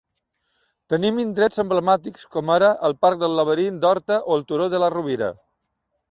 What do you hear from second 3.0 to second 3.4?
parc del